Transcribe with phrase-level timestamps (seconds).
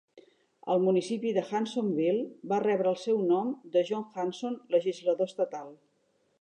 [0.75, 5.75] El municipi de Hansonville va rebre el seu nom de John Hanson, legislador estatal.